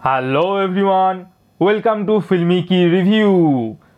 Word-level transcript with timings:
Hello 0.00 0.42
everyone 0.60 1.18
welcome 1.60 2.04
to 2.06 2.18
फिल्मी 2.20 2.60
की 2.62 2.88
review 2.90 3.32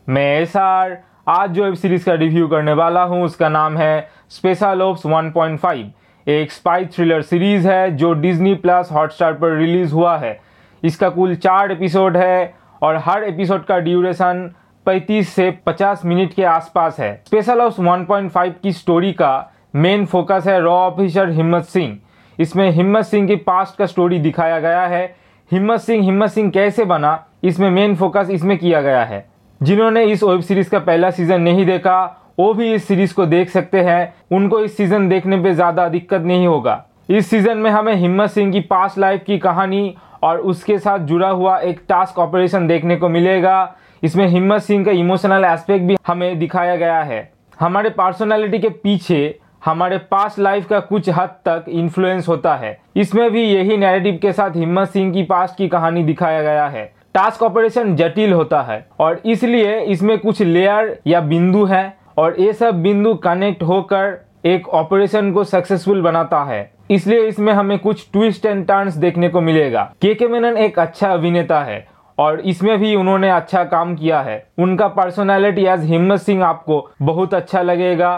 मैं 0.08 0.24
एस 0.40 0.56
आर 0.56 0.96
आज 1.28 1.50
जो 1.50 1.64
वेब 1.64 1.74
सीरीज़ 1.74 2.06
का 2.06 2.14
रिव्यू 2.14 2.48
करने 2.48 2.72
वाला 2.72 3.02
हूँ, 3.02 3.22
उसका 3.24 3.48
नाम 3.48 3.76
है 3.76 4.08
स्पेशल 4.30 4.82
ओप्स 4.82 5.02
1.5 5.06 5.84
एक 6.26 6.52
स्पाई 6.52 6.86
थ्रिलर 6.86 7.22
सीरीज़ 7.22 7.68
है 7.68 7.94
जो 7.96 8.12
डिज्नी 8.14 8.54
प्लस 8.54 8.88
हॉटस्टार 8.92 9.32
पर 9.34 9.56
रिलीज़ 9.58 9.92
हुआ 9.92 10.16
है। 10.18 10.38
इसका 10.82 11.08
कुल 11.08 11.34
चार 11.36 11.72
एपिसोड 11.72 12.16
है 12.16 12.54
और 12.82 12.96
हर 13.04 13.24
एपिसोड 13.24 13.64
का 13.64 13.78
ड्यूरेशन 13.78 14.48
35 14.86 15.28
से 15.28 15.50
50 15.68 16.04
मिनट 16.04 16.34
के 16.34 16.44
आसपास 16.48 17.00
है। 17.00 17.14
स्पेशल 17.26 17.60
ऑप्स 17.60 17.80
1.5 17.80 18.60
की 18.62 18.72
स्टोरी 18.72 19.12
का 19.12 19.34
मेन 19.76 20.06
फोकस 20.06 20.46
है 20.46 20.60
रॉ 20.60 20.76
ऑफिसर 20.80 21.30
हिम्मत 21.30 21.64
सिंह 21.64 21.98
इसमें 22.38 22.70
हिम्मत 22.70 23.04
सिंह 23.04 23.28
की 23.28 23.36
पास्ट 23.36 23.78
का 23.78 23.86
स्टोरी 23.86 24.18
दिखाया 24.18 24.60
गया 24.60 24.86
है। 24.86 25.21
हिम्मत 25.52 25.80
सिंह 25.80 26.04
हिम्मत 26.04 26.30
सिंह 26.30 26.50
कैसे 26.50 26.84
बना? 26.84 27.26
इसमें 27.44 27.70
मेन 27.70 27.94
फोकस 27.96 28.28
इसमें 28.30 28.56
किया 28.58 28.80
गया 28.80 29.02
है। 29.04 29.24
जिन्होंने 29.60 30.04
इस 30.04 30.22
वेब 30.22 30.40
सीरीज़ 30.40 30.70
का 30.70 30.78
पहला 30.78 31.10
सीज़न 31.10 31.40
नहीं 31.40 31.64
देखा, 31.66 32.04
वो 32.38 32.52
भी 32.54 32.72
इस 32.74 32.86
सीरीज़ 32.88 33.14
को 33.14 33.26
देख 33.26 33.50
सकते 33.50 33.80
हैं। 33.80 34.14
उनको 34.32 34.60
इस 34.60 34.76
सीज़न 34.76 35.08
देखने 35.08 35.36
पे 35.36 35.52
ज़्यादा 35.54 35.88
दिक्कत 35.88 36.22
नहीं 36.22 36.46
होगा। 36.46 36.84
इस 37.10 37.28
सीज़न 37.30 37.58
में 37.58 37.70
हमें 37.70 37.94
हिम्मत 37.94 38.30
सिंह 38.30 38.52
की 38.52 38.60
पास्ट 38.62 38.98
लाइफ 38.98 39.24
की 39.26 39.38
कहानी 39.38 39.94
और 40.22 40.38
उसके 40.40 40.78
साथ 40.78 40.98
जुड़ा 40.98 41.28
हुआ 41.28 41.58
एक 41.58 41.80
टास्क 41.88 42.18
ऑपरेशन 42.18 42.66
देखने 42.66 42.96
को 42.96 43.08
मिलेगा। 43.08 43.74
इसमें 44.02 44.26
हिम्मत 44.26 44.62
सिंह 44.62 44.84
का 44.84 44.90
इमोशनल 44.92 45.44
एस्पेक्ट 45.44 45.84
भी 45.84 45.96
हमें 46.06 46.38
दिखाया 46.38 46.76
गया 46.76 47.02
है। 47.02 47.30
हमारे 47.60 47.90
पर्सनालिटी 47.90 48.58
के 48.58 48.68
पीछे 48.68 49.38
हमारे 49.62 49.98
पास्ट 50.10 50.38
लाइफ 50.38 50.66
का 50.68 50.78
कुछ 50.80 51.08
हद 51.08 51.34
तक 51.44 51.64
इन्फ्लुएंस 51.68 52.28
होता 52.28 52.54
है। 52.56 52.76
इसमें 52.96 53.30
भी 53.30 53.42
यही 53.44 53.76
नैरेटिव 53.76 54.18
के 54.22 54.32
साथ 54.32 54.56
हिम्मत 54.56 54.88
सिंह 54.88 55.12
की 55.12 55.22
पास्ट 55.22 55.56
की 55.56 55.68
कहानी 55.68 56.02
दिखाया 56.04 56.42
गया 56.42 56.66
है। 56.66 56.84
टास्क 57.14 57.42
ऑपरेशन 57.42 57.94
जटिल 57.96 58.32
होता 58.32 58.62
है 58.62 58.86
और 59.00 59.20
इसलिए 59.24 59.78
इसमें 59.82 60.18
कुछ 60.18 60.42
लेयर 60.42 60.96
या 61.06 61.20
बिंदु 61.22 61.64
है 61.64 61.84
और 62.18 62.40
ये 62.40 62.52
सब 62.52 62.82
बिंदु 62.82 63.14
कनेक्ट 63.14 63.62
होकर 63.62 64.18
एक 64.44 64.68
ऑपरेशन 64.70 65.32
को 65.32 65.44
सक्सेसफुल 65.44 66.02
बनाता 66.02 66.42
है। 66.44 66.70
इसलिए 66.90 67.26
इसमें 67.26 67.52
हमें 67.52 67.78
कुछ 67.78 68.06
ट्विस्ट 68.12 68.46
एंड 68.46 68.66
टर्न्स 68.66 68.94
देखने 68.94 69.28
को 69.28 69.40
मिलेगा। 69.40 69.82
के 70.02 70.14
के 70.14 70.28
मेनन 70.28 70.56
एक 70.58 70.78
अच्छा 70.78 71.12
अभिनेता 71.12 71.62
है 71.62 71.86
और 72.18 72.40
इसमें 72.40 72.78
भी 72.78 72.94
उन्होंने 72.94 73.30
अच्छा 73.30 73.64
काम 73.64 73.94
किया 73.96 74.20
है। 74.20 74.44
उनका 74.58 74.88
पर्सनालिटी 74.90 75.64
एज 75.64 75.84
हिम्मत 75.84 76.20
सिंह 76.20 76.44
आपको 76.44 76.86
बहुत 77.02 77.34
अच्छा 77.34 77.62
लगेगा। 77.62 78.10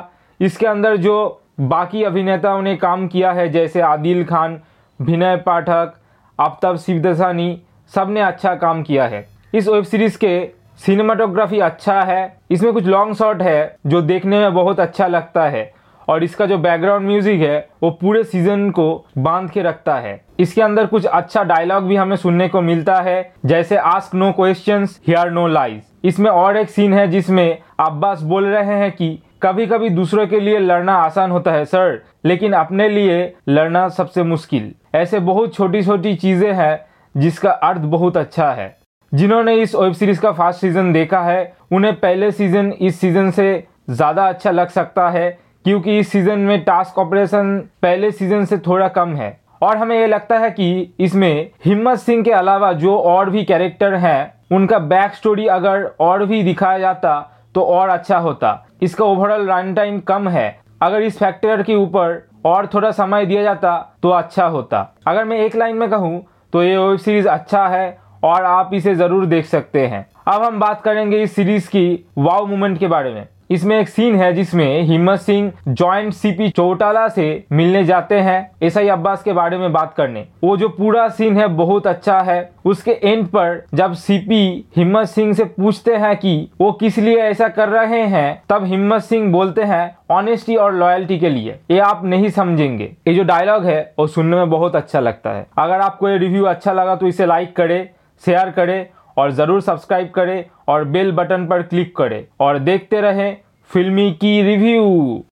इसके 0.44 0.66
अंदर 0.66 0.96
जो 0.96 1.40
बाकी 1.60 2.02
अभिनेताओं 2.02 2.62
ने 2.62 2.76
काम 2.76 3.06
किया 3.08 3.32
है, 3.32 3.48
जैसे 3.48 3.80
आदिल 3.80 4.24
खान, 4.24 4.60
विनय 5.00 5.36
पाठक 5.36 5.92
आफ्ताब 6.38 6.76
शिवदसानी 6.76 7.62
सबने 7.94 8.20
अच्छा 8.20 8.54
काम 8.54 8.82
किया 8.82 9.06
है। 9.06 9.26
इस 9.54 9.68
वेब 9.68 9.84
सीरीज़ 9.84 10.18
के 10.18 10.48
सिनेमाटोग्राफी 10.78 11.58
अच्छा 11.58 12.00
है। 12.02 12.36
इसमें 12.50 12.72
कुछ 12.72 12.84
लॉन्ग 12.84 13.14
शॉट 13.14 13.42
है, 13.42 13.76
जो 13.86 14.02
देखने 14.02 14.38
में 14.38 14.54
बहुत 14.54 14.80
अच्छा 14.80 15.06
लगता 15.06 15.48
है। 15.48 15.72
और 16.08 16.24
इसका 16.24 16.46
जो 16.46 16.58
बैकग्राउंड 16.58 17.06
म्यूज़िक 17.06 17.40
है, 17.40 17.68
वो 17.82 17.90
पूरे 17.90 18.22
सीज़न 18.24 18.70
को 18.70 19.04
बाँध 19.18 19.50
के 19.50 19.62
रखता 19.62 19.94
है। 19.94 20.20
इसके 20.40 20.62
अंदर 20.62 20.86
कुछ 20.86 21.04
अच्छा 21.04 21.42
डायलॉग 21.42 21.84
भी 21.84 21.96
हमें 21.96 22.16
सुनने 22.16 22.48
को 22.48 22.60
मिलता 22.60 22.96
है, 22.96 23.32
जैसे 23.44 23.76
ask 23.76 24.14
no 24.14 24.32
question 24.32 24.86
here 25.06 25.30
no 25.30 25.46
lies 25.46 25.82
इसमें 26.04 26.30
और 26.30 26.56
एक 26.56 26.70
सीन 26.70 26.94
है, 26.94 27.06
जिसमें 27.08 27.58
अब्बास 27.80 28.22
बोल 28.22 28.46
रहे 28.46 28.78
हैं 28.78 28.90
कि 28.92 29.18
कभी 29.44 29.66
कभी 29.66 29.88
दूसरों 29.90 30.26
के 30.26 30.38
लिए 30.40 30.58
लड़ना 30.58 30.92
आसान 30.96 31.30
होता 31.30 31.52
है, 31.52 31.64
सर, 31.64 32.02
लेकिन 32.24 32.52
अपने 32.52 32.88
लिए 32.88 33.32
लड़ना 33.48 33.88
सबसे 33.88 34.22
मुश्किल। 34.22 34.72
ऐसे 34.94 35.18
बहुत 35.20 35.54
छोटी 35.54 35.82
छोटी 35.82 36.14
चीज़ें 36.14 36.52
हैं 36.52 36.86
जिसका 37.14 37.50
अर्थ 37.50 37.80
बहुत 37.80 38.16
अच्छा 38.16 38.50
है। 38.52 38.76
जिन्होंने 39.12 39.54
इस 39.54 39.74
वेब 39.74 39.92
सीरीज़ 39.92 40.20
का 40.20 40.32
फ़र्स्ट 40.32 40.60
सीज़न 40.60 40.92
देखा 40.92 41.20
है, 41.20 41.52
उन्हें 41.72 41.94
पहले 41.96 42.30
सीज़न, 42.32 42.72
इस 42.72 43.00
सीज़न 43.00 43.30
से 43.30 43.66
ज़्यादा 43.90 44.28
अच्छा 44.28 44.50
लग 44.50 44.68
सकता 44.68 45.08
है, 45.10 45.30
क्योंकि 45.64 45.98
इस 45.98 46.12
सीज़न 46.12 46.38
में 46.38 46.64
टास्क 46.64 46.98
ऑपरेशन 46.98 47.58
पहले 47.82 48.10
सीज़न 48.12 48.44
से 48.44 48.58
थोड़ा 48.58 48.88
कम 48.88 49.14
है। 49.14 49.36
और 49.62 49.76
हमें 49.76 49.98
ये 49.98 50.06
लगता 50.06 50.38
है 50.38 50.50
कि 50.50 50.94
इसमें 51.00 51.50
हिम्मत 51.64 51.98
सिंह 51.98 52.22
के 52.24 52.32
अलावा 52.32 52.72
जो 52.72 52.96
और 52.96 53.30
भी 53.30 53.44
कैरेक्टर 53.44 53.94
हैं, 53.96 54.34
उनका 54.52 54.78
बैक 54.80 55.14
स्टोरी 55.14 55.46
अगर 55.50 55.84
और 56.00 56.24
भी 56.26 56.42
दिखाया 56.42 56.78
जाता 56.78 57.20
तो 57.54 57.62
और 57.62 57.88
अच्छा 57.88 58.16
होता। 58.18 58.50
इसका 58.84 59.04
ओवरऑल 59.04 59.50
रन 59.50 59.74
टाइम 59.74 59.98
कम 60.02 60.28
है। 60.28 60.48
अगर 60.82 61.02
इस 61.02 61.18
फैक्टर 61.18 61.62
के 61.62 61.74
ऊपर 61.76 62.22
और 62.46 62.66
थोड़ा 62.66 62.90
समय 62.92 63.26
दिया 63.26 63.42
जाता 63.42 63.76
तो 64.02 64.08
अच्छा 64.10 64.46
होता। 64.46 64.88
अगर 65.06 65.24
मैं 65.24 65.38
एक 65.38 65.56
लाइन 65.56 65.76
में 65.76 65.88
कहूँ 65.90 66.24
तो 66.52 66.62
ये 66.62 66.76
वेब 66.78 66.98
सीरीज़ 66.98 67.28
अच्छा 67.28 67.66
है 67.68 67.96
और 68.24 68.44
आप 68.44 68.70
इसे 68.74 68.94
ज़रूर 68.94 69.26
देख 69.26 69.46
सकते 69.46 69.86
हैं। 69.86 70.06
अब 70.26 70.42
हम 70.42 70.58
बात 70.60 70.82
करेंगे 70.82 71.22
इस 71.22 71.34
सीरीज़ 71.34 71.68
की 71.68 72.04
वाव 72.18 72.46
मोमेंट 72.46 72.78
के 72.78 72.86
बारे 72.88 73.12
में। 73.14 73.26
इसमें 73.50 73.78
एक 73.78 73.88
सीन 73.88 74.16
है 74.16 74.32
जिसमें 74.32 74.82
हिम्मत 74.82 75.20
सिंह 75.20 75.52
जॉइंट 75.68 76.12
सीपी 76.12 76.48
चौटाला 76.48 77.06
से 77.08 77.44
मिलने 77.52 77.84
जाते 77.84 78.20
हैं 78.20 78.50
एस 78.62 78.78
आई 78.78 78.88
अब्बास 78.88 79.22
के 79.22 79.32
बारे 79.32 79.58
में 79.58 79.72
बात 79.72 79.94
करने। 79.96 80.26
वो 80.44 80.56
जो 80.56 80.68
पूरा 80.68 81.08
सीन 81.08 81.36
है 81.36 81.46
बहुत 81.48 81.86
अच्छा 81.86 82.20
है। 82.20 82.50
उसके 82.64 82.90
एंड 83.04 83.26
पर 83.26 83.62
जब 83.74 83.92
सीपी 83.94 84.64
हिम्मत 84.76 85.06
सिंह 85.06 85.32
से 85.32 85.44
पूछते 85.44 85.96
हैं 85.96 86.14
कि 86.16 86.36
वो 86.60 86.70
किस 86.72 86.98
लिए 86.98 87.18
ऐसा 87.20 87.48
कर 87.48 87.68
रहे 87.68 88.02
हैं, 88.02 88.42
तब 88.48 88.64
हिम्मत 88.64 89.02
सिंह 89.02 89.30
बोलते 89.32 89.62
हैं 89.62 89.96
ऑनेस्टी 90.10 90.56
और 90.56 90.74
लॉयल्टी 90.74 91.18
के 91.18 91.28
लिए। 91.28 91.58
ये 91.70 91.78
आप 91.80 92.04
नहीं 92.04 92.28
समझेंगे। 92.28 92.84
ये 93.08 93.14
जो 93.14 93.24
डायलॉग 93.24 93.64
है, 93.64 93.92
वो 93.98 94.06
सुनने 94.06 94.36
में 94.36 94.50
बहुत 94.50 94.76
अच्छा 94.76 95.00
लगता 95.00 95.30
है। 95.30 95.46
अगर 95.58 95.80
आपको 95.80 96.08
ये 96.08 96.18
रिव्यू 96.18 96.44
अच्छा 96.44 96.72
लगा 96.72 96.96
तो 96.96 97.06
इसे 97.06 97.26
लाइक 97.26 97.56
करे 97.56 97.88
शेयर 98.22 98.50
करे 98.50 98.76
और 99.16 99.30
ज़रूर 99.30 99.60
सब्सक्राइब 99.60 100.10
करें 100.10 100.44
और 100.68 100.84
बेल 100.86 101.12
बटन 101.12 101.46
पर 101.46 101.62
क्लिक 101.62 101.96
करें 101.96 102.24
और 102.40 102.58
देखते 102.58 103.00
रहें 103.00 103.36
फिल्मी 103.70 104.10
की 104.12 104.40
रिव्यू। 104.42 105.22